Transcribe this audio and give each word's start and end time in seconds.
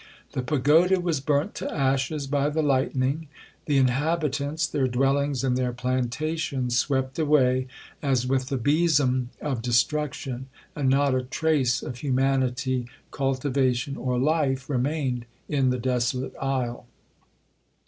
The 0.31 0.41
pagoda 0.41 0.99
was 0.99 1.19
burnt 1.19 1.53
to 1.61 1.71
ashes 1.71 2.25
by 2.25 2.49
the 2.49 2.63
lightning; 2.63 3.27
the 3.67 3.77
inhabitants, 3.77 4.65
their 4.65 4.87
dwellings, 4.87 5.43
and 5.43 5.55
their 5.55 5.73
plantations, 5.73 6.75
swept 6.75 7.19
away 7.19 7.67
as 8.01 8.25
with 8.25 8.47
the 8.47 8.57
besom 8.57 9.29
of 9.43 9.61
destruction, 9.61 10.47
and 10.75 10.89
not 10.89 11.13
a 11.13 11.21
trace 11.21 11.83
of 11.83 11.99
humanity, 11.99 12.87
cultivation, 13.11 13.95
or 13.95 14.17
life, 14.17 14.71
remained 14.71 15.27
in 15.47 15.69
the 15.69 15.77
desolate 15.77 16.33
isle. 16.41 16.87